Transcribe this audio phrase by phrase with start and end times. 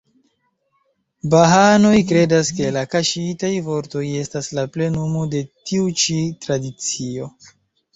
[1.33, 7.35] Bahaanoj kredas, ke la "Kaŝitaj Vortoj" estas la plenumo de tiu ĉi tradicio.